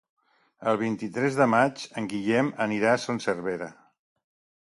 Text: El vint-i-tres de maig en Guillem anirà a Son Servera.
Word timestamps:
El 0.69 0.77
vint-i-tres 0.83 1.37
de 1.39 1.47
maig 1.55 1.83
en 2.01 2.07
Guillem 2.15 2.51
anirà 2.67 2.95
a 2.97 3.03
Son 3.05 3.23
Servera. 3.27 3.71